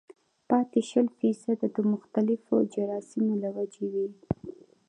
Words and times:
پاتې 0.49 0.79
شل 0.89 1.07
فيصده 1.17 1.67
د 1.75 1.77
مختلفو 1.93 2.55
جراثيمو 2.73 3.35
له 3.43 3.49
وجې 3.57 3.85
وي 3.93 4.07